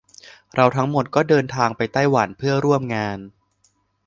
[0.55, 3.17] เราทั้งหมดก็เดินทางไปไต้หวันเพื่อร่วมงาน